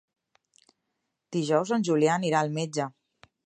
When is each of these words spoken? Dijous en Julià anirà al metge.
Dijous 1.37 1.75
en 1.77 1.87
Julià 1.91 2.17
anirà 2.23 2.41
al 2.43 2.53
metge. 2.59 2.93